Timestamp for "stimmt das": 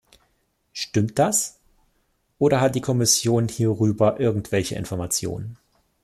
0.73-1.59